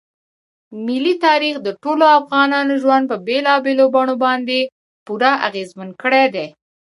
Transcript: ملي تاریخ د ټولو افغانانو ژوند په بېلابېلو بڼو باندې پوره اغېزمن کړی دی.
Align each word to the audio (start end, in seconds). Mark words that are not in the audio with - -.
ملي 0.85 1.13
تاریخ 1.25 1.55
د 1.61 1.67
ټولو 1.83 2.05
افغانانو 2.19 2.73
ژوند 2.83 3.03
په 3.11 3.17
بېلابېلو 3.27 3.85
بڼو 3.95 4.15
باندې 4.25 4.59
پوره 5.05 5.31
اغېزمن 5.47 5.89
کړی 6.01 6.25
دی. 6.35 6.47